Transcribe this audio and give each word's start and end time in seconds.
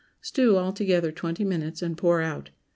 Stew 0.19 0.55
all 0.57 0.73
together 0.73 1.11
twenty 1.11 1.43
minutes, 1.43 1.83
and 1.83 1.95
pour 1.95 2.21
out. 2.23 2.49